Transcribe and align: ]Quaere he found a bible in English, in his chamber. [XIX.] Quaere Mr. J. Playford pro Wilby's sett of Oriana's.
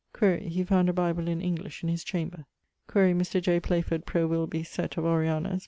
]Quaere 0.13 0.37
he 0.39 0.63
found 0.63 0.89
a 0.89 0.93
bible 0.93 1.27
in 1.27 1.41
English, 1.43 1.83
in 1.83 1.89
his 1.89 2.03
chamber. 2.03 2.37
[XIX.] 2.37 2.47
Quaere 2.91 3.13
Mr. 3.13 3.39
J. 3.39 3.59
Playford 3.59 4.03
pro 4.03 4.25
Wilby's 4.25 4.67
sett 4.67 4.97
of 4.97 5.05
Oriana's. 5.05 5.59